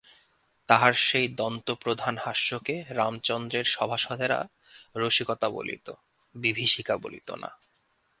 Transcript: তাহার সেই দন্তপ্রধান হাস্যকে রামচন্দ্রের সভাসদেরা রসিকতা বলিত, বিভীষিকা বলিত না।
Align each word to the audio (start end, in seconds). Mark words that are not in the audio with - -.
তাহার 0.69 0.93
সেই 0.93 1.27
দন্তপ্রধান 1.27 2.15
হাস্যকে 2.17 2.75
রামচন্দ্রের 2.89 3.65
সভাসদেরা 3.65 4.39
রসিকতা 4.95 5.47
বলিত, 5.49 5.87
বিভীষিকা 6.35 6.95
বলিত 6.97 7.29
না। 7.31 7.49